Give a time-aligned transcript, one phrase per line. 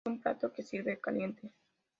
[0.03, 1.51] Es un plato que sirve caliente.